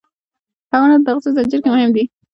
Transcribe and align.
حیوانات 0.71 1.01
د 1.03 1.07
تغذیې 1.07 1.31
زنجیر 1.37 1.59
کې 1.63 1.69
مهم 1.73 1.89
دي. 1.95 2.03